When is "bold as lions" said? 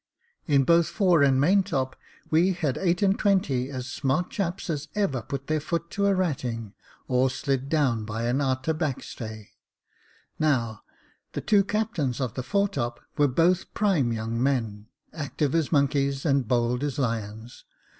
16.47-17.63